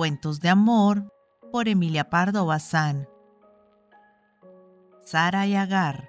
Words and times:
Cuentos 0.00 0.40
de 0.40 0.48
amor 0.48 1.12
por 1.52 1.68
Emilia 1.68 2.08
Pardo 2.08 2.46
Bazán. 2.46 3.06
Sara 5.04 5.46
y 5.46 5.54
Agar. 5.54 6.08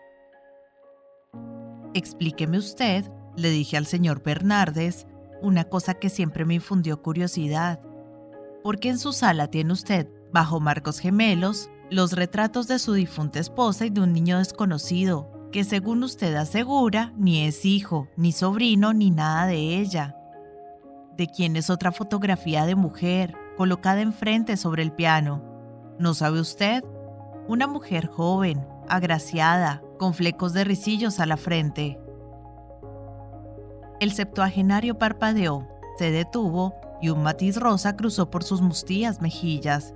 Explíqueme 1.93 2.57
usted, 2.57 3.11
le 3.35 3.49
dije 3.49 3.75
al 3.75 3.85
señor 3.85 4.23
Bernardes, 4.23 5.07
una 5.41 5.65
cosa 5.65 5.95
que 5.95 6.07
siempre 6.09 6.45
me 6.45 6.53
infundió 6.53 7.01
curiosidad. 7.01 7.81
¿Por 8.63 8.79
qué 8.79 8.87
en 8.87 8.97
su 8.97 9.11
sala 9.11 9.47
tiene 9.47 9.73
usted, 9.73 10.07
bajo 10.31 10.61
marcos 10.61 10.99
gemelos, 10.99 11.69
los 11.89 12.13
retratos 12.13 12.69
de 12.69 12.79
su 12.79 12.93
difunta 12.93 13.39
esposa 13.39 13.85
y 13.85 13.89
de 13.89 13.99
un 13.99 14.13
niño 14.13 14.37
desconocido, 14.37 15.49
que 15.51 15.65
según 15.65 16.01
usted 16.03 16.33
asegura, 16.35 17.11
ni 17.17 17.45
es 17.45 17.65
hijo, 17.65 18.07
ni 18.15 18.31
sobrino, 18.31 18.93
ni 18.93 19.11
nada 19.11 19.47
de 19.47 19.81
ella? 19.81 20.15
¿De 21.17 21.27
quién 21.27 21.57
es 21.57 21.69
otra 21.69 21.91
fotografía 21.91 22.65
de 22.65 22.75
mujer, 22.75 23.35
colocada 23.61 24.01
enfrente 24.01 24.57
sobre 24.57 24.81
el 24.81 24.91
piano. 24.91 25.43
¿No 25.99 26.15
sabe 26.15 26.39
usted? 26.39 26.83
Una 27.47 27.67
mujer 27.67 28.07
joven, 28.07 28.65
agraciada, 28.89 29.83
con 29.99 30.15
flecos 30.15 30.53
de 30.53 30.63
risillos 30.63 31.19
a 31.19 31.27
la 31.27 31.37
frente. 31.37 31.99
El 33.99 34.13
septuagenario 34.13 34.97
parpadeó, 34.97 35.67
se 35.99 36.09
detuvo 36.09 36.73
y 37.03 37.09
un 37.09 37.21
matiz 37.21 37.57
rosa 37.57 37.95
cruzó 37.95 38.31
por 38.31 38.43
sus 38.43 38.61
mustías 38.61 39.21
mejillas. 39.21 39.93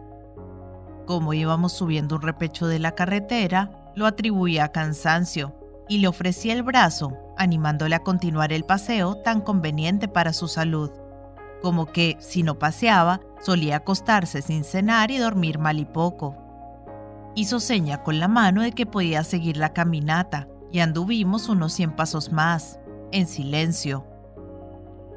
Como 1.07 1.33
íbamos 1.33 1.73
subiendo 1.73 2.17
un 2.17 2.21
repecho 2.21 2.67
de 2.67 2.77
la 2.77 2.91
carretera, 2.91 3.71
lo 3.95 4.05
atribuía 4.05 4.65
a 4.65 4.71
cansancio 4.71 5.55
y 5.89 5.97
le 5.97 6.07
ofrecía 6.07 6.53
el 6.53 6.61
brazo, 6.61 7.17
animándole 7.35 7.95
a 7.95 8.03
continuar 8.03 8.53
el 8.53 8.63
paseo 8.63 9.15
tan 9.23 9.41
conveniente 9.41 10.07
para 10.07 10.33
su 10.33 10.47
salud 10.47 10.91
como 11.65 11.87
que, 11.87 12.15
si 12.19 12.43
no 12.43 12.59
paseaba, 12.59 13.21
solía 13.41 13.77
acostarse 13.77 14.41
sin 14.41 14.63
cenar 14.63 15.11
y 15.11 15.17
dormir 15.17 15.59
mal 15.59 15.79
y 15.79 15.85
poco. 15.85 16.35
Hizo 17.35 17.59
seña 17.59 18.03
con 18.03 18.19
la 18.19 18.27
mano 18.27 18.61
de 18.61 18.71
que 18.71 18.85
podía 18.85 19.23
seguir 19.23 19.57
la 19.57 19.73
caminata 19.73 20.47
y 20.71 20.79
anduvimos 20.79 21.49
unos 21.49 21.73
cien 21.73 21.95
pasos 21.95 22.31
más, 22.31 22.79
en 23.11 23.27
silencio. 23.27 24.05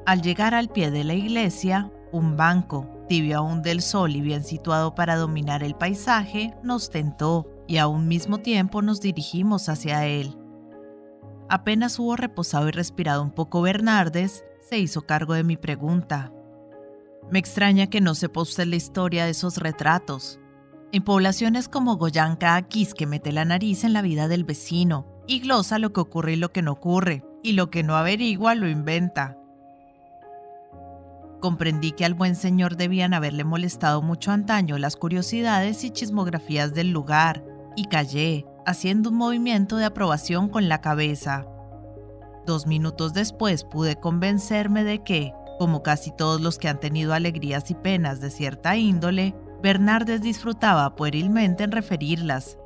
Al 0.07 0.23
llegar 0.23 0.55
al 0.55 0.69
pie 0.69 0.91
de 0.91 1.05
la 1.05 1.15
iglesia, 1.15 1.91
un 2.13 2.37
banco, 2.37 2.87
tibio 3.09 3.39
aún 3.39 3.63
del 3.63 3.83
sol 3.83 4.17
y 4.17 4.21
bien 4.21 4.45
situado 4.45 4.95
para 4.95 5.17
dominar 5.17 5.63
el 5.63 5.75
paisaje, 5.75 6.55
nos 6.63 6.91
tentó 6.91 7.47
y 7.67 7.79
a 7.79 7.87
un 7.87 8.09
mismo 8.09 8.39
tiempo 8.39 8.83
nos 8.83 9.01
dirigimos 9.01 9.69
hacia 9.69 10.07
él. 10.07 10.37
Apenas 11.49 11.99
hubo 11.99 12.17
reposado 12.17 12.69
y 12.69 12.73
respirado 12.73 13.23
un 13.23 13.31
poco 13.31 13.63
Bernardes, 13.63 14.45
se 14.61 14.79
hizo 14.79 15.03
cargo 15.03 15.35
de 15.35 15.45
mi 15.45 15.57
pregunta. 15.57 16.33
Me 17.31 17.39
extraña 17.39 17.89
que 17.89 18.01
no 18.01 18.15
sepa 18.15 18.41
usted 18.41 18.67
la 18.67 18.77
historia 18.77 19.25
de 19.25 19.33
esos 19.33 19.59
retratos. 19.59 20.41
En 20.93 21.03
poblaciones 21.03 21.69
como 21.69 21.97
Goyán, 21.97 22.37
cada 22.37 22.63
que 22.63 23.07
mete 23.07 23.33
la 23.33 23.45
nariz 23.45 23.85
en 23.85 23.93
la 23.93 24.01
vida 24.01 24.29
del 24.29 24.45
vecino 24.45 25.07
y 25.27 25.41
glosa 25.41 25.79
lo 25.79 25.93
que 25.93 26.01
ocurre 26.01 26.33
y 26.33 26.37
lo 26.37 26.53
que 26.53 26.63
no 26.63 26.73
ocurre, 26.73 27.23
y 27.43 27.53
lo 27.53 27.71
que 27.71 27.83
no 27.83 27.97
averigua 27.97 28.55
lo 28.55 28.67
inventa. 28.67 29.37
Comprendí 31.41 31.93
que 31.93 32.07
al 32.07 32.15
buen 32.15 32.35
señor 32.35 32.77
debían 32.77 33.13
haberle 33.13 33.45
molestado 33.45 34.01
mucho 34.01 34.33
antaño 34.33 34.79
las 34.79 34.97
curiosidades 34.97 35.85
y 35.85 35.91
chismografías 35.91 36.75
del 36.75 36.91
lugar, 36.91 37.45
y 37.77 37.85
callé, 37.85 38.47
haciendo 38.67 39.11
un 39.11 39.17
movimiento 39.17 39.77
de 39.77 39.85
aprobación 39.85 40.49
con 40.49 40.69
la 40.69 40.81
cabeza. 40.81 41.47
Dos 42.47 42.67
minutos 42.67 43.13
después 43.13 43.63
pude 43.63 43.97
convencerme 43.97 44.83
de 44.83 45.05
que, 45.05 45.33
como 45.59 45.83
casi 45.83 46.11
todos 46.11 46.41
los 46.41 46.59
que 46.59 46.69
han 46.69 46.81
tenido 46.81 47.13
alegrías 47.13 47.71
y 47.71 47.75
penas 47.75 48.21
de 48.21 48.31
cierta 48.31 48.77
índole, 48.77 49.35
Bernardes 49.63 50.23
disfrutaba 50.23 50.95
puerilmente 50.95 51.65
en 51.65 51.73
referirlas, 51.73 52.59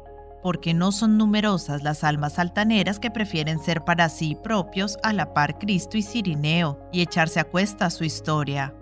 porque 0.42 0.74
no 0.74 0.92
son 0.92 1.16
numerosas 1.16 1.82
las 1.82 2.04
almas 2.04 2.38
altaneras 2.38 3.00
que 3.00 3.10
prefieren 3.10 3.58
ser 3.60 3.82
para 3.82 4.08
sí 4.08 4.36
propios 4.42 4.98
a 5.02 5.12
la 5.12 5.32
par 5.32 5.58
Cristo 5.58 5.96
y 5.96 6.02
Cirineo 6.02 6.78
y 6.92 7.00
echarse 7.00 7.40
a 7.40 7.44
cuesta 7.44 7.88
su 7.90 8.04
historia. 8.04 8.74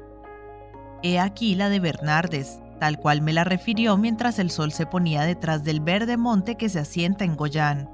He 1.03 1.19
aquí 1.21 1.55
la 1.55 1.69
de 1.69 1.81
Bernardes, 1.81 2.61
tal 2.81 2.99
cual 2.99 3.23
me 3.23 3.33
la 3.33 3.45
refirió 3.45 3.97
mientras 3.97 4.39
el 4.39 4.51
sol 4.51 4.73
se 4.73 4.87
ponía 4.87 5.23
detrás 5.23 5.63
del 5.63 5.81
verde 5.81 6.17
monte 6.17 6.57
que 6.57 6.69
se 6.69 6.81
asienta 6.81 7.25
en 7.25 7.37
Goyán. 7.37 7.91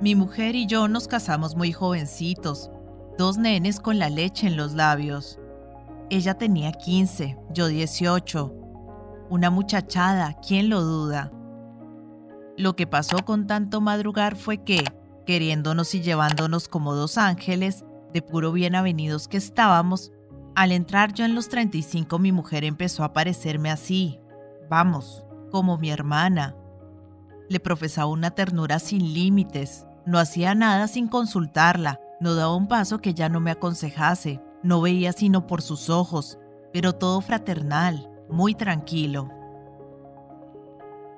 Mi 0.00 0.14
mujer 0.14 0.54
y 0.56 0.66
yo 0.66 0.88
nos 0.88 1.08
casamos 1.08 1.56
muy 1.56 1.72
jovencitos, 1.72 2.70
dos 3.18 3.38
nenes 3.38 3.80
con 3.80 3.98
la 3.98 4.10
leche 4.10 4.46
en 4.46 4.56
los 4.56 4.72
labios. 4.72 5.38
Ella 6.10 6.34
tenía 6.34 6.72
15, 6.72 7.38
yo 7.50 7.68
18. 7.68 8.54
Una 9.30 9.50
muchachada, 9.50 10.36
¿quién 10.46 10.68
lo 10.68 10.82
duda? 10.82 11.32
Lo 12.56 12.76
que 12.76 12.86
pasó 12.86 13.18
con 13.24 13.46
tanto 13.46 13.80
madrugar 13.80 14.36
fue 14.36 14.58
que, 14.58 14.84
queriéndonos 15.26 15.94
y 15.94 16.02
llevándonos 16.02 16.68
como 16.68 16.94
dos 16.94 17.18
ángeles, 17.18 17.84
de 18.12 18.22
puro 18.22 18.52
bien 18.52 18.74
avenidos 18.74 19.26
que 19.26 19.36
estábamos, 19.36 20.12
al 20.54 20.70
entrar 20.70 21.12
yo 21.14 21.24
en 21.24 21.34
los 21.34 21.48
35 21.48 22.18
mi 22.20 22.30
mujer 22.30 22.64
empezó 22.64 23.02
a 23.02 23.12
parecerme 23.12 23.70
así, 23.70 24.20
vamos, 24.70 25.24
como 25.50 25.78
mi 25.78 25.90
hermana. 25.90 26.54
Le 27.48 27.58
profesaba 27.58 28.06
una 28.06 28.30
ternura 28.30 28.78
sin 28.78 29.14
límites, 29.14 29.86
no 30.06 30.18
hacía 30.18 30.54
nada 30.54 30.86
sin 30.86 31.08
consultarla, 31.08 31.98
no 32.24 32.34
daba 32.34 32.56
un 32.56 32.68
paso 32.68 33.02
que 33.02 33.12
ya 33.12 33.28
no 33.28 33.38
me 33.38 33.50
aconsejase, 33.50 34.40
no 34.62 34.80
veía 34.80 35.12
sino 35.12 35.46
por 35.46 35.60
sus 35.60 35.90
ojos, 35.90 36.38
pero 36.72 36.94
todo 36.94 37.20
fraternal, 37.20 38.10
muy 38.30 38.54
tranquilo. 38.54 39.28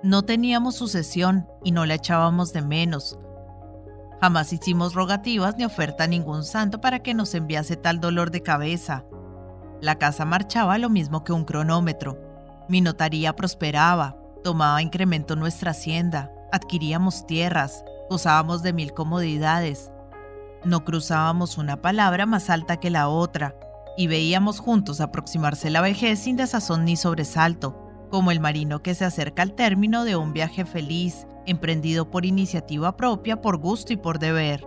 No 0.02 0.22
teníamos 0.24 0.74
sucesión 0.74 1.46
y 1.62 1.70
no 1.70 1.86
la 1.86 1.94
echábamos 1.94 2.52
de 2.52 2.60
menos. 2.60 3.20
Jamás 4.20 4.52
hicimos 4.52 4.94
rogativas 4.94 5.56
ni 5.56 5.64
oferta 5.64 6.02
a 6.02 6.08
ningún 6.08 6.42
santo 6.42 6.80
para 6.80 6.98
que 6.98 7.14
nos 7.14 7.36
enviase 7.36 7.76
tal 7.76 8.00
dolor 8.00 8.32
de 8.32 8.42
cabeza. 8.42 9.04
La 9.80 9.98
casa 9.98 10.24
marchaba 10.24 10.76
lo 10.76 10.90
mismo 10.90 11.22
que 11.22 11.32
un 11.32 11.44
cronómetro. 11.44 12.18
Mi 12.68 12.80
notaría 12.80 13.36
prosperaba, 13.36 14.16
tomaba 14.42 14.82
incremento 14.82 15.36
nuestra 15.36 15.70
hacienda, 15.70 16.32
adquiríamos 16.50 17.28
tierras, 17.28 17.84
gozábamos 18.10 18.64
de 18.64 18.72
mil 18.72 18.92
comodidades. 18.92 19.92
No 20.66 20.84
cruzábamos 20.84 21.58
una 21.58 21.80
palabra 21.80 22.26
más 22.26 22.50
alta 22.50 22.78
que 22.78 22.90
la 22.90 23.08
otra, 23.08 23.54
y 23.96 24.08
veíamos 24.08 24.58
juntos 24.58 25.00
aproximarse 25.00 25.70
la 25.70 25.80
vejez 25.80 26.18
sin 26.18 26.34
desazón 26.34 26.84
ni 26.84 26.96
sobresalto, 26.96 27.80
como 28.10 28.32
el 28.32 28.40
marino 28.40 28.82
que 28.82 28.96
se 28.96 29.04
acerca 29.04 29.42
al 29.42 29.54
término 29.54 30.02
de 30.02 30.16
un 30.16 30.32
viaje 30.32 30.64
feliz, 30.64 31.28
emprendido 31.46 32.10
por 32.10 32.26
iniciativa 32.26 32.96
propia, 32.96 33.40
por 33.40 33.58
gusto 33.58 33.92
y 33.92 33.96
por 33.96 34.18
deber. 34.18 34.66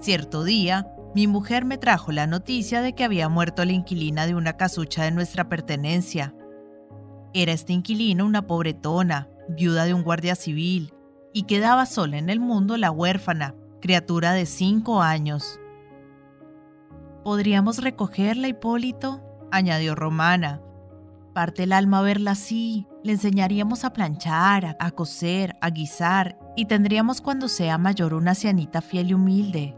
Cierto 0.00 0.42
día, 0.42 0.88
mi 1.14 1.28
mujer 1.28 1.64
me 1.64 1.78
trajo 1.78 2.10
la 2.10 2.26
noticia 2.26 2.82
de 2.82 2.94
que 2.96 3.04
había 3.04 3.28
muerto 3.28 3.64
la 3.64 3.70
inquilina 3.70 4.26
de 4.26 4.34
una 4.34 4.56
casucha 4.56 5.04
de 5.04 5.12
nuestra 5.12 5.48
pertenencia. 5.48 6.34
Era 7.34 7.52
esta 7.52 7.72
inquilina 7.72 8.24
una 8.24 8.48
pobretona, 8.48 9.28
viuda 9.48 9.84
de 9.84 9.94
un 9.94 10.02
guardia 10.02 10.34
civil, 10.34 10.92
y 11.32 11.44
quedaba 11.44 11.86
sola 11.86 12.18
en 12.18 12.30
el 12.30 12.40
mundo 12.40 12.76
la 12.76 12.90
huérfana, 12.90 13.54
criatura 13.82 14.32
de 14.32 14.46
cinco 14.46 15.02
años. 15.02 15.60
¿Podríamos 17.24 17.82
recogerla, 17.82 18.48
Hipólito? 18.48 19.20
añadió 19.50 19.94
Romana. 19.94 20.62
Parte 21.34 21.64
el 21.64 21.72
alma 21.72 22.00
verla 22.00 22.30
así. 22.30 22.86
Le 23.02 23.12
enseñaríamos 23.12 23.84
a 23.84 23.92
planchar, 23.92 24.76
a, 24.78 24.90
coser, 24.92 25.56
a 25.60 25.70
guisar, 25.70 26.38
y 26.56 26.66
tendríamos 26.66 27.20
cuando 27.20 27.48
sea 27.48 27.76
mayor 27.76 28.14
una 28.14 28.30
ancianita 28.30 28.80
fiel 28.80 29.10
y 29.10 29.14
humilde. 29.14 29.76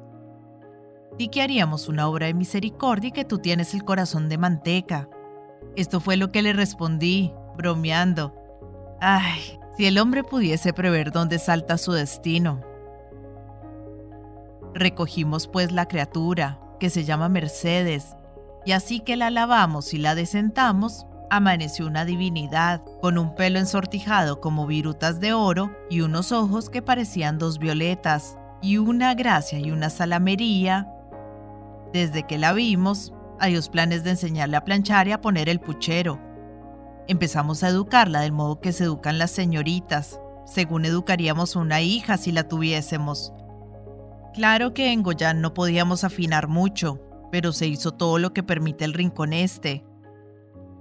Di 1.17 1.29
que 1.29 1.41
haríamos 1.41 1.89
una 1.89 2.07
obra 2.07 2.27
de 2.27 2.35
misericordia 2.35 3.09
y 3.09 3.13
que 3.13 3.25
tú 3.25 3.39
tienes 3.39 3.73
el 3.73 3.85
corazón 3.85 4.29
de 4.29 4.37
manteca. 4.37 5.09
Esto 5.77 6.01
fue 6.01 6.17
lo 6.17 6.31
que 6.31 6.43
le 6.43 6.53
respondí, 6.53 7.33
bromeando. 7.57 8.35
Ay, 9.01 9.59
si 9.79 9.87
el 9.87 9.97
hombre 9.99 10.23
pudiese 10.25 10.75
prever 10.75 11.11
dónde 11.11 11.39
salta 11.39 11.79
su 11.79 11.93
destino. 11.93 12.74
Recogimos 14.75 15.47
pues 15.47 15.73
la 15.73 15.87
criatura, 15.87 16.61
que 16.81 16.91
se 16.91 17.05
llama 17.05 17.29
Mercedes, 17.29 18.17
y 18.67 18.73
así 18.73 19.01
que 19.01 19.17
la 19.17 19.31
lavamos 19.31 19.95
y 19.95 19.99
la 19.99 20.15
desentamos, 20.15 21.07
amaneció 21.31 21.87
una 21.87 22.05
divinidad, 22.05 22.83
con 23.01 23.19
un 23.19 23.35
pelo 23.35 23.59
ensortijado 23.59 24.41
como 24.41 24.67
virutas 24.67 25.21
de 25.21 25.33
oro 25.33 25.71
y 25.91 26.01
unos 26.01 26.33
ojos 26.33 26.71
que 26.71 26.83
parecían 26.83 27.39
dos 27.39 27.59
violetas, 27.59 28.37
y 28.61 28.79
una 28.79 29.15
gracia 29.15 29.59
y 29.59 29.71
una 29.71 29.91
salamería. 29.91 30.91
Desde 31.93 32.25
que 32.25 32.39
la 32.39 32.53
vimos, 32.53 33.13
adiós 33.39 33.69
planes 33.69 34.05
de 34.05 34.11
enseñarle 34.11 34.57
a 34.57 34.65
planchar 34.65 35.07
y 35.07 35.13
a 35.13 35.21
poner 35.21 35.49
el 35.49 35.61
puchero, 35.61 36.19
Empezamos 37.07 37.63
a 37.63 37.69
educarla 37.69 38.21
del 38.21 38.33
modo 38.33 38.61
que 38.61 38.73
se 38.73 38.85
educan 38.85 39.19
las 39.19 39.31
señoritas, 39.31 40.21
según 40.47 40.87
educaríamos 40.87 41.55
una 41.55 41.83
hija 41.83 42.17
si 42.17 42.33
la 42.33 42.49
tuviésemos. 42.49 43.35
Claro 44.35 44.75
que 44.75 44.91
en 44.91 45.05
Goyán 45.05 45.41
no 45.41 45.55
podíamos 45.55 46.03
afinar 46.03 46.49
mucho, 46.49 47.01
pero 47.31 47.53
se 47.53 47.69
hizo 47.69 47.93
todo 47.93 48.19
lo 48.19 48.33
que 48.33 48.43
permite 48.43 48.85
el 48.85 48.93
rincón 48.93 49.33
este. 49.33 49.85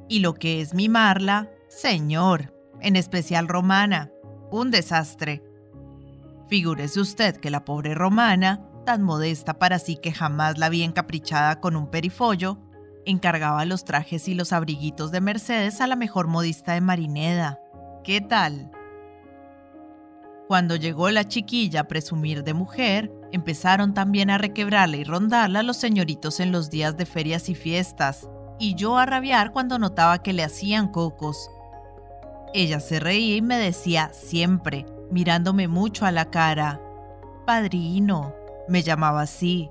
Y 0.09 0.19
lo 0.19 0.33
que 0.33 0.59
es 0.59 0.73
mimarla, 0.73 1.51
señor, 1.69 2.51
en 2.81 2.95
especial 2.95 3.47
Romana, 3.47 4.11
un 4.51 4.71
desastre. 4.71 5.43
Figúrese 6.47 6.99
usted 6.99 7.37
que 7.37 7.51
la 7.51 7.63
pobre 7.63 7.93
Romana, 7.93 8.67
tan 8.85 9.03
modesta 9.03 9.59
para 9.59 9.77
sí 9.77 9.97
que 9.97 10.11
jamás 10.11 10.57
la 10.57 10.69
vi 10.69 10.81
encaprichada 10.81 11.59
con 11.59 11.75
un 11.75 11.91
perifollo, 11.91 12.57
encargaba 13.05 13.65
los 13.65 13.85
trajes 13.85 14.27
y 14.27 14.33
los 14.33 14.51
abriguitos 14.51 15.11
de 15.11 15.21
Mercedes 15.21 15.79
a 15.79 15.85
la 15.85 15.95
mejor 15.95 16.27
modista 16.27 16.73
de 16.73 16.81
Marineda. 16.81 17.59
¿Qué 18.03 18.19
tal? 18.19 18.71
Cuando 20.47 20.75
llegó 20.75 21.09
la 21.09 21.27
chiquilla 21.27 21.81
a 21.81 21.87
presumir 21.87 22.43
de 22.43 22.53
mujer, 22.53 23.11
empezaron 23.31 23.93
también 23.93 24.29
a 24.29 24.37
requebrarla 24.37 24.97
y 24.97 25.03
rondarla 25.03 25.63
los 25.63 25.77
señoritos 25.77 26.39
en 26.39 26.51
los 26.51 26.69
días 26.69 26.97
de 26.97 27.05
ferias 27.05 27.49
y 27.49 27.55
fiestas, 27.55 28.29
y 28.59 28.75
yo 28.75 28.97
a 28.97 29.05
rabiar 29.05 29.51
cuando 29.51 29.79
notaba 29.79 30.21
que 30.21 30.33
le 30.33 30.43
hacían 30.43 30.89
cocos. 30.89 31.49
Ella 32.53 32.79
se 32.79 32.99
reía 32.99 33.37
y 33.37 33.41
me 33.41 33.57
decía 33.57 34.11
siempre, 34.13 34.85
mirándome 35.09 35.67
mucho 35.67 36.05
a 36.05 36.11
la 36.11 36.29
cara, 36.29 36.81
Padrino, 37.45 38.35
me 38.67 38.83
llamaba 38.83 39.21
así, 39.21 39.69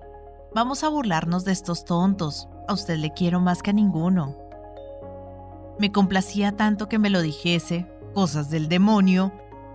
vamos 0.55 0.85
a 0.85 0.89
burlarnos 0.89 1.45
de 1.45 1.53
estos 1.53 1.85
tontos, 1.85 2.49
a 2.67 2.73
usted 2.73 2.97
le 2.97 3.13
quiero 3.13 3.41
más 3.41 3.63
que 3.63 3.71
a 3.71 3.75
ninguno. 3.75 4.37
Me 5.79 5.93
complacía 5.93 6.53
tanto 6.57 6.89
que 6.89 6.99
me 6.99 7.11
lo 7.11 7.23
dijese, 7.23 7.87
cosas 8.15 8.51
del 8.51 8.69
demonio, 8.69 9.33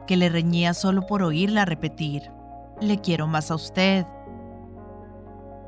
que 0.08 0.18
le 0.18 0.30
reñía 0.30 0.74
solo 0.74 1.06
por 1.06 1.22
oírla 1.22 1.66
repetir, 1.66 2.32
le 2.82 3.00
quiero 3.00 3.28
más 3.28 3.52
a 3.52 3.56
usted. 3.56 4.06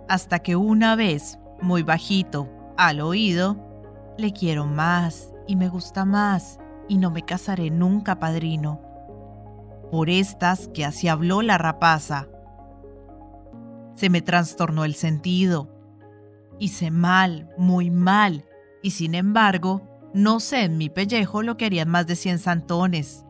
Hasta 0.08 0.40
que 0.40 0.56
una 0.56 0.96
vez, 0.96 1.38
muy 1.62 1.84
bajito, 1.84 2.50
al 2.78 3.02
oído, 3.02 3.58
le 4.18 4.34
quiero 4.34 4.66
más 4.66 5.32
y 5.46 5.56
me 5.56 5.70
gusta 5.70 6.06
más 6.06 6.60
y 6.88 6.98
no 6.98 7.12
me 7.12 7.24
casaré 7.24 7.70
nunca, 7.70 8.20
padrino. 8.20 8.82
Por 9.92 10.10
estas 10.10 10.68
que 10.70 10.86
así 10.86 11.08
habló 11.08 11.44
la 11.44 11.60
rapaza. 11.60 12.28
Se 13.94 14.10
me 14.10 14.22
trastornó 14.22 14.86
el 14.86 14.96
sentido 14.96 15.80
Hice 16.60 16.92
mal, 16.92 17.50
muy 17.58 17.90
mal, 17.90 18.46
y 18.84 18.92
sin 18.92 19.16
embargo, 19.16 19.82
no 20.14 20.42
sé 20.42 20.66
en 20.66 20.78
mi 20.78 20.90
pellejo 20.90 21.42
lo 21.42 21.56
que 21.56 21.66
harían 21.66 21.88
más 21.88 22.06
de 22.06 22.18
cien 22.18 22.38
santones. 22.38 23.26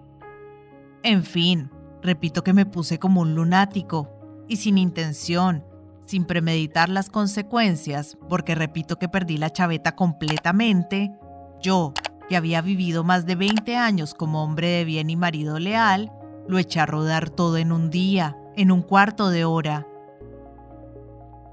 En 1.04 1.24
fin, 1.24 1.72
repito 2.01 2.44
que 2.44 2.54
me 2.54 2.66
puse 2.66 3.00
como 3.00 3.22
un 3.22 3.36
lunático, 3.36 4.10
y 4.50 4.57
sin 4.57 4.78
intención, 4.78 5.63
sin 6.06 6.25
premeditar 6.25 6.90
las 6.90 7.10
consecuencias, 7.10 8.18
porque 8.28 8.56
repito 8.56 8.98
que 8.98 9.07
perdí 9.07 9.38
la 9.38 9.51
chaveta 9.51 9.96
completamente, 9.96 11.13
yo, 11.62 11.94
que 12.28 12.36
había 12.36 12.62
vivido 12.62 13.04
más 13.04 13.25
de 13.25 13.36
20 13.36 13.78
años 13.78 14.13
como 14.13 14.44
hombre 14.44 14.68
de 14.69 14.86
bien 14.86 15.10
y 15.10 15.16
marido 15.16 15.60
leal, 15.60 16.12
lo 16.48 16.57
eché 16.57 16.80
a 16.80 16.86
rodar 16.86 17.30
todo 17.30 17.57
en 17.57 17.72
un 17.72 17.90
día, 17.90 18.38
en 18.56 18.72
un 18.72 18.81
cuarto 18.81 19.30
de 19.30 19.45
hora. 19.45 19.88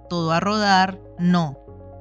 Todo 0.09 0.33
a 0.33 0.41
rodar, 0.41 1.01
no, 1.19 1.59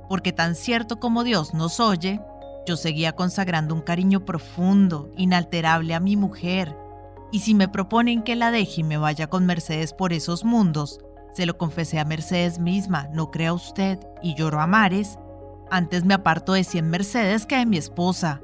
porque 0.07 0.31
tan 0.31 0.55
cierto 0.55 0.99
como 0.99 1.23
Dios 1.23 1.53
nos 1.53 1.79
oye, 1.79 2.21
yo 2.65 2.77
seguía 2.77 3.13
consagrando 3.13 3.75
un 3.75 3.81
cariño 3.81 4.25
profundo, 4.25 5.11
inalterable 5.17 5.93
a 5.93 5.99
mi 5.99 6.15
mujer, 6.15 6.75
y 7.31 7.39
si 7.39 7.53
me 7.53 7.67
proponen 7.67 8.23
que 8.23 8.35
la 8.35 8.51
deje 8.51 8.81
y 8.81 8.83
me 8.83 8.97
vaya 8.97 9.27
con 9.27 9.45
Mercedes 9.45 9.93
por 9.93 10.13
esos 10.13 10.45
mundos, 10.45 10.99
se 11.33 11.45
lo 11.45 11.57
confesé 11.57 11.99
a 11.99 12.05
Mercedes 12.05 12.59
misma, 12.59 13.09
no 13.11 13.29
crea 13.29 13.53
usted, 13.53 13.99
y 14.21 14.35
lloro 14.35 14.61
a 14.61 14.67
mares, 14.67 15.19
antes 15.69 16.05
me 16.05 16.13
aparto 16.13 16.53
de 16.53 16.63
cien 16.63 16.89
Mercedes 16.89 17.45
que 17.45 17.57
de 17.57 17.65
mi 17.65 17.77
esposa. 17.77 18.41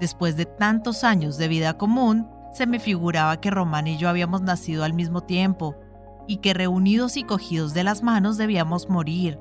Después 0.00 0.36
de 0.36 0.44
tantos 0.44 1.02
años 1.02 1.38
de 1.38 1.48
vida 1.48 1.78
común, 1.78 2.28
se 2.52 2.66
me 2.66 2.78
figuraba 2.78 3.40
que 3.40 3.50
Román 3.50 3.86
y 3.86 3.96
yo 3.96 4.08
habíamos 4.08 4.42
nacido 4.42 4.84
al 4.84 4.92
mismo 4.92 5.22
tiempo, 5.22 5.76
y 6.26 6.38
que 6.38 6.52
reunidos 6.52 7.16
y 7.16 7.24
cogidos 7.24 7.72
de 7.72 7.84
las 7.84 8.02
manos 8.02 8.36
debíamos 8.36 8.90
morir, 8.90 9.40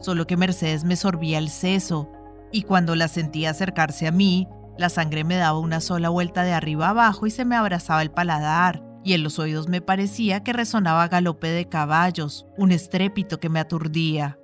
solo 0.00 0.26
que 0.26 0.36
Mercedes 0.36 0.84
me 0.84 0.96
sorbía 0.96 1.38
el 1.38 1.48
seso, 1.48 2.10
y 2.50 2.62
cuando 2.62 2.94
la 2.94 3.08
sentía 3.08 3.50
acercarse 3.50 4.06
a 4.06 4.12
mí, 4.12 4.48
la 4.78 4.88
sangre 4.88 5.24
me 5.24 5.36
daba 5.36 5.58
una 5.58 5.80
sola 5.80 6.08
vuelta 6.08 6.42
de 6.42 6.52
arriba 6.52 6.90
abajo 6.90 7.26
y 7.26 7.30
se 7.30 7.44
me 7.44 7.56
abrazaba 7.56 8.02
el 8.02 8.10
paladar, 8.10 8.82
y 9.04 9.14
en 9.14 9.22
los 9.22 9.38
oídos 9.38 9.68
me 9.68 9.80
parecía 9.80 10.42
que 10.42 10.52
resonaba 10.52 11.08
galope 11.08 11.48
de 11.48 11.68
caballos, 11.68 12.46
un 12.56 12.72
estrépito 12.72 13.40
que 13.40 13.48
me 13.48 13.60
aturdía. 13.60 14.38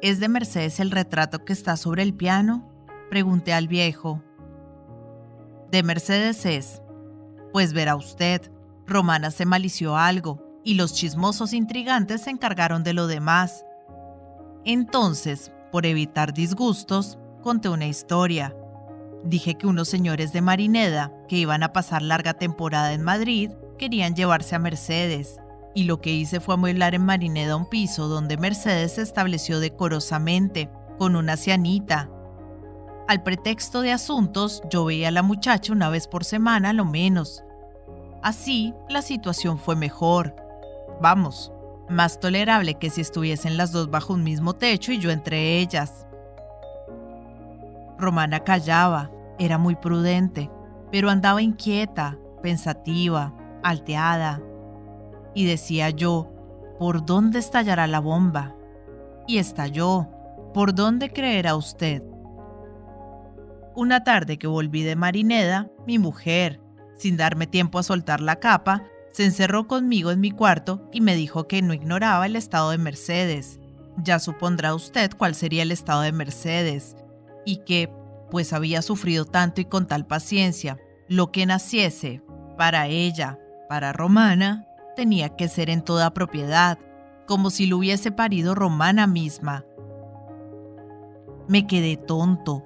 ¿Es 0.00 0.20
de 0.20 0.28
Mercedes 0.28 0.80
el 0.80 0.90
retrato 0.90 1.44
que 1.44 1.52
está 1.52 1.76
sobre 1.76 2.02
el 2.02 2.14
piano? 2.14 2.70
Pregunté 3.10 3.52
al 3.52 3.68
viejo. 3.68 4.22
De 5.70 5.82
Mercedes 5.82 6.44
es. 6.46 6.82
Pues 7.52 7.72
verá 7.72 7.96
usted, 7.96 8.50
Romana 8.86 9.30
se 9.30 9.46
malició 9.46 9.96
algo, 9.96 10.42
y 10.64 10.74
los 10.74 10.94
chismosos 10.94 11.52
intrigantes 11.52 12.22
se 12.22 12.30
encargaron 12.30 12.84
de 12.84 12.94
lo 12.94 13.06
demás, 13.06 13.64
entonces, 14.64 15.52
por 15.70 15.84
evitar 15.84 16.32
disgustos, 16.32 17.18
conté 17.42 17.68
una 17.68 17.86
historia. 17.86 18.56
Dije 19.24 19.54
que 19.54 19.66
unos 19.66 19.88
señores 19.88 20.32
de 20.32 20.42
Marineda, 20.42 21.10
que 21.28 21.36
iban 21.36 21.62
a 21.62 21.72
pasar 21.72 22.02
larga 22.02 22.34
temporada 22.34 22.92
en 22.92 23.02
Madrid, 23.02 23.50
querían 23.78 24.14
llevarse 24.14 24.54
a 24.54 24.58
Mercedes, 24.58 25.40
y 25.74 25.84
lo 25.84 26.00
que 26.00 26.10
hice 26.10 26.40
fue 26.40 26.54
amueblar 26.54 26.94
en 26.94 27.06
Marineda 27.06 27.56
un 27.56 27.68
piso 27.68 28.06
donde 28.08 28.36
Mercedes 28.36 28.92
se 28.92 29.02
estableció 29.02 29.60
decorosamente, 29.60 30.70
con 30.98 31.16
una 31.16 31.36
cianita. 31.36 32.10
Al 33.08 33.22
pretexto 33.22 33.80
de 33.80 33.92
asuntos, 33.92 34.62
yo 34.70 34.84
veía 34.84 35.08
a 35.08 35.10
la 35.10 35.22
muchacha 35.22 35.72
una 35.72 35.88
vez 35.88 36.06
por 36.06 36.24
semana 36.24 36.72
lo 36.72 36.84
menos. 36.84 37.42
Así, 38.22 38.74
la 38.88 39.02
situación 39.02 39.58
fue 39.58 39.74
mejor. 39.74 40.36
Vamos, 41.00 41.50
más 41.88 42.20
tolerable 42.20 42.74
que 42.74 42.90
si 42.90 43.00
estuviesen 43.00 43.56
las 43.56 43.72
dos 43.72 43.90
bajo 43.90 44.12
un 44.12 44.22
mismo 44.22 44.54
techo 44.54 44.92
y 44.92 44.98
yo 44.98 45.10
entre 45.10 45.58
ellas. 45.58 46.06
Romana 47.98 48.40
callaba, 48.40 49.10
era 49.38 49.58
muy 49.58 49.76
prudente, 49.76 50.50
pero 50.90 51.10
andaba 51.10 51.42
inquieta, 51.42 52.18
pensativa, 52.42 53.34
alteada. 53.62 54.40
Y 55.34 55.46
decía 55.46 55.90
yo, 55.90 56.30
¿por 56.78 57.04
dónde 57.04 57.38
estallará 57.38 57.86
la 57.86 58.00
bomba? 58.00 58.54
Y 59.26 59.38
estalló. 59.38 60.08
¿Por 60.52 60.74
dónde 60.74 61.10
creerá 61.10 61.56
usted? 61.56 62.02
Una 63.74 64.04
tarde 64.04 64.38
que 64.38 64.46
volví 64.46 64.84
de 64.84 64.94
Marineda, 64.94 65.68
mi 65.84 65.98
mujer, 65.98 66.60
sin 66.96 67.16
darme 67.16 67.48
tiempo 67.48 67.80
a 67.80 67.82
soltar 67.82 68.20
la 68.20 68.36
capa, 68.36 68.84
se 69.10 69.24
encerró 69.24 69.66
conmigo 69.66 70.12
en 70.12 70.20
mi 70.20 70.30
cuarto 70.30 70.88
y 70.92 71.00
me 71.00 71.16
dijo 71.16 71.48
que 71.48 71.60
no 71.62 71.74
ignoraba 71.74 72.26
el 72.26 72.36
estado 72.36 72.70
de 72.70 72.78
Mercedes. 72.78 73.58
Ya 73.96 74.18
supondrá 74.18 74.74
usted 74.74 75.10
cuál 75.16 75.34
sería 75.34 75.62
el 75.62 75.72
estado 75.72 76.02
de 76.02 76.12
Mercedes, 76.12 76.96
y 77.44 77.58
que, 77.58 77.92
pues 78.30 78.52
había 78.52 78.82
sufrido 78.82 79.24
tanto 79.24 79.60
y 79.60 79.64
con 79.64 79.86
tal 79.86 80.06
paciencia, 80.06 80.78
lo 81.08 81.30
que 81.30 81.46
naciese 81.46 82.22
para 82.56 82.86
ella, 82.86 83.38
para 83.68 83.92
Romana, 83.92 84.66
tenía 84.96 85.36
que 85.36 85.48
ser 85.48 85.70
en 85.70 85.82
toda 85.82 86.14
propiedad, 86.14 86.78
como 87.26 87.50
si 87.50 87.66
lo 87.66 87.78
hubiese 87.78 88.12
parido 88.12 88.54
Romana 88.54 89.06
misma. 89.06 89.64
Me 91.48 91.66
quedé 91.66 91.96
tonto, 91.96 92.62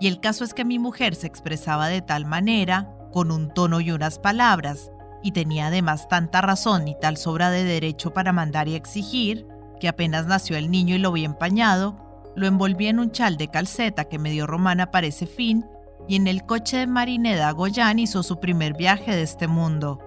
y 0.00 0.08
el 0.08 0.20
caso 0.20 0.44
es 0.44 0.54
que 0.54 0.64
mi 0.64 0.78
mujer 0.78 1.14
se 1.14 1.26
expresaba 1.26 1.88
de 1.88 2.02
tal 2.02 2.26
manera, 2.26 2.92
con 3.12 3.30
un 3.30 3.52
tono 3.52 3.80
y 3.80 3.90
unas 3.90 4.18
palabras, 4.18 4.90
y 5.22 5.32
tenía 5.32 5.68
además 5.68 6.08
tanta 6.08 6.40
razón 6.40 6.88
y 6.88 6.96
tal 7.00 7.16
sobra 7.16 7.50
de 7.50 7.64
derecho 7.64 8.12
para 8.12 8.32
mandar 8.32 8.68
y 8.68 8.74
exigir, 8.74 9.46
que 9.80 9.88
apenas 9.88 10.26
nació 10.26 10.56
el 10.56 10.70
niño 10.70 10.94
y 10.94 10.98
lo 10.98 11.12
vi 11.12 11.24
empañado, 11.24 12.05
lo 12.36 12.46
envolví 12.46 12.86
en 12.86 13.00
un 13.00 13.10
chal 13.10 13.36
de 13.36 13.48
calceta 13.48 14.04
que 14.04 14.18
me 14.18 14.30
dio 14.30 14.46
Romana 14.46 14.90
para 14.90 15.08
ese 15.08 15.26
fin, 15.26 15.66
y 16.06 16.16
en 16.16 16.28
el 16.28 16.44
coche 16.44 16.76
de 16.76 16.86
Marineda 16.86 17.50
Goyán 17.50 17.98
hizo 17.98 18.22
su 18.22 18.38
primer 18.38 18.74
viaje 18.74 19.10
de 19.10 19.22
este 19.22 19.48
mundo. 19.48 19.98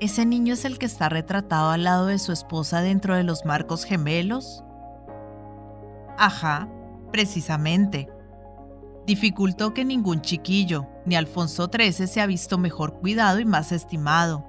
¿Ese 0.00 0.24
niño 0.24 0.54
es 0.54 0.64
el 0.64 0.78
que 0.78 0.86
está 0.86 1.08
retratado 1.08 1.70
al 1.70 1.84
lado 1.84 2.06
de 2.06 2.18
su 2.18 2.32
esposa 2.32 2.80
dentro 2.80 3.14
de 3.14 3.24
los 3.24 3.44
marcos 3.44 3.84
gemelos? 3.84 4.64
Ajá, 6.16 6.68
precisamente 7.10 8.08
dificultó 9.06 9.74
que 9.74 9.84
ningún 9.84 10.20
chiquillo, 10.20 10.86
ni 11.04 11.16
Alfonso 11.16 11.70
XIII, 11.72 12.06
se 12.06 12.20
ha 12.20 12.26
visto 12.26 12.58
mejor 12.58 13.00
cuidado 13.00 13.38
y 13.38 13.44
más 13.44 13.72
estimado. 13.72 14.46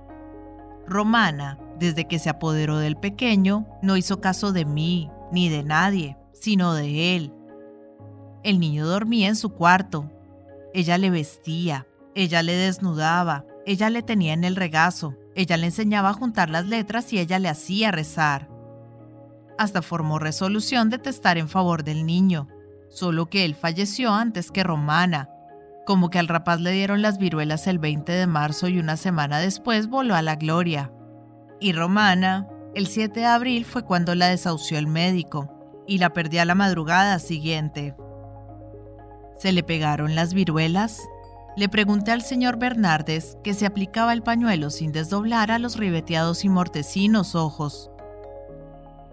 Romana, 0.88 1.60
desde 1.78 2.08
que 2.08 2.20
se 2.20 2.30
apoderó 2.30 2.78
del 2.78 2.96
pequeño, 2.96 3.68
no 3.82 3.98
hizo 3.98 4.22
caso 4.22 4.52
de 4.52 4.66
mí, 4.66 5.12
ni 5.32 5.50
de 5.50 5.64
nadie, 5.64 6.18
sino 6.46 6.75
de 6.75 7.16
él. 7.16 7.34
El 8.44 8.60
niño 8.60 8.86
dormía 8.86 9.30
en 9.30 9.36
su 9.36 9.50
cuarto. 9.50 10.12
Ella 10.75 11.00
le 11.00 11.10
vestía, 11.10 11.88
ella 12.14 12.44
le 12.44 12.56
desnudaba, 12.56 13.46
ella 13.66 13.90
le 13.90 14.04
tenía 14.04 14.34
en 14.34 14.44
el 14.44 14.56
regazo, 14.56 15.16
ella 15.34 15.58
le 15.58 15.66
enseñaba 15.66 16.10
a 16.10 16.14
juntar 16.14 16.52
las 16.52 16.68
letras 16.68 17.12
y 17.14 17.18
ella 17.18 17.40
le 17.40 17.50
hacía 17.50 17.90
rezar. 17.90 18.48
Hasta 19.58 19.82
formó 19.82 20.20
resolución 20.20 20.92
de 20.92 21.00
testar 21.00 21.40
en 21.40 21.50
favor 21.50 21.84
del 21.84 22.06
niño, 22.06 22.48
solo 22.90 23.28
que 23.28 23.44
él 23.44 23.56
falleció 23.56 24.14
antes 24.14 24.52
que 24.52 24.64
Romana. 24.64 25.32
Como 25.88 26.12
que 26.12 26.20
al 26.20 26.28
rapaz 26.28 26.62
le 26.62 26.70
dieron 26.74 27.02
las 27.02 27.18
viruelas 27.18 27.66
el 27.66 27.80
20 27.80 28.12
de 28.12 28.28
marzo 28.28 28.68
y 28.68 28.78
una 28.78 28.98
semana 28.98 29.40
después 29.40 29.88
voló 29.88 30.14
a 30.14 30.22
la 30.22 30.36
gloria. 30.36 30.94
Y 31.60 31.74
Romana, 31.74 32.48
el 32.75 32.86
7 32.86 33.22
de 33.22 33.25
abril 33.25 33.66
fue 33.66 33.84
cuando 33.84 34.14
la 34.14 34.28
desahució 34.28 34.78
el 34.78 34.86
médico 34.86 35.55
y 35.88 35.98
la 35.98 36.12
perdí 36.12 36.38
a 36.38 36.46
la 36.46 36.56
madrugada 36.56 37.20
siguiente. 37.20 37.96
¿Se 39.38 39.51
le 39.51 39.63
pegaron 39.63 40.15
las 40.15 40.34
viruelas? 40.34 41.01
Le 41.58 41.70
pregunté 41.70 42.12
al 42.12 42.22
señor 42.22 42.58
Bernardes 42.58 43.38
que 43.44 43.54
se 43.54 43.65
aplicaba 43.65 44.13
el 44.13 44.24
pañuelo 44.24 44.70
sin 44.70 44.92
desdoblar 44.92 45.51
a 45.51 45.60
los 45.60 45.77
ribeteados 45.77 46.44
y 46.44 46.50
mortecinos 46.50 47.36
ojos. 47.36 47.92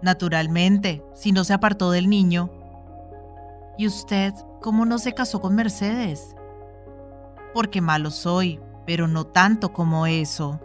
Naturalmente, 0.01 1.03
si 1.13 1.31
no 1.31 1.45
se 1.45 1.53
apartó 1.53 1.91
del 1.91 2.09
niño. 2.09 2.51
¿Y 3.77 3.87
usted 3.87 4.33
cómo 4.61 4.85
no 4.85 4.99
se 4.99 5.13
casó 5.13 5.39
con 5.39 5.55
Mercedes? 5.55 6.35
Porque 7.53 7.79
malo 7.79 8.11
soy, 8.11 8.59
pero 8.85 9.07
no 9.07 9.25
tanto 9.25 9.71
como 9.71 10.05
eso, 10.05 10.59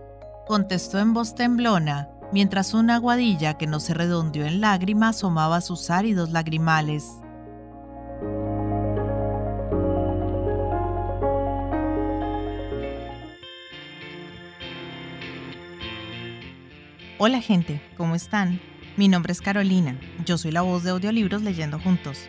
contestó 0.46 0.98
en 0.98 1.14
voz 1.14 1.34
temblona, 1.34 2.10
mientras 2.32 2.74
una 2.74 2.96
aguadilla 2.96 3.54
que 3.58 3.66
no 3.66 3.80
se 3.80 3.94
redondeó 3.94 4.44
en 4.44 4.60
lágrimas 4.60 5.16
asomaba 5.16 5.60
sus 5.60 5.90
áridos 5.90 6.30
lagrimales. 6.30 7.20
Hola 17.20 17.40
gente, 17.40 17.82
¿cómo 17.96 18.14
están? 18.14 18.60
Mi 18.96 19.08
nombre 19.08 19.32
es 19.32 19.40
Carolina, 19.40 19.98
yo 20.24 20.38
soy 20.38 20.52
la 20.52 20.62
voz 20.62 20.84
de 20.84 20.90
audiolibros 20.90 21.42
leyendo 21.42 21.80
juntos. 21.80 22.28